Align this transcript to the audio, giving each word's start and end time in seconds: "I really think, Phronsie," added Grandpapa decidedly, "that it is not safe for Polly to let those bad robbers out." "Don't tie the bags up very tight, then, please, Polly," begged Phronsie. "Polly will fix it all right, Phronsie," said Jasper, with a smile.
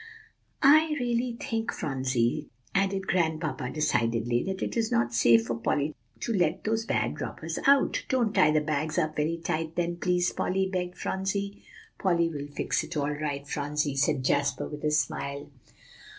"I 0.63 0.95
really 0.99 1.37
think, 1.39 1.71
Phronsie," 1.71 2.49
added 2.73 3.05
Grandpapa 3.05 3.69
decidedly, 3.69 4.41
"that 4.45 4.63
it 4.63 4.75
is 4.75 4.91
not 4.91 5.13
safe 5.13 5.45
for 5.45 5.53
Polly 5.55 5.93
to 6.21 6.33
let 6.33 6.63
those 6.63 6.85
bad 6.87 7.21
robbers 7.21 7.59
out." 7.67 8.03
"Don't 8.09 8.33
tie 8.33 8.49
the 8.49 8.61
bags 8.61 8.97
up 8.97 9.15
very 9.15 9.37
tight, 9.37 9.75
then, 9.75 9.97
please, 9.97 10.31
Polly," 10.33 10.67
begged 10.67 10.97
Phronsie. 10.97 11.61
"Polly 11.99 12.29
will 12.29 12.47
fix 12.47 12.83
it 12.83 12.97
all 12.97 13.11
right, 13.13 13.47
Phronsie," 13.47 13.95
said 13.95 14.23
Jasper, 14.25 14.67
with 14.67 14.83
a 14.83 14.89
smile. 14.89 15.47